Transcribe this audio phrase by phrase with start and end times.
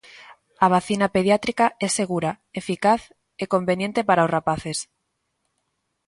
[0.65, 3.01] A vacina pediátrica é segura, eficaz
[3.43, 4.77] e conveniente para os rapaces.